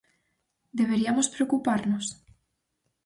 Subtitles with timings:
[0.79, 2.05] Deberiamos preocuparnos?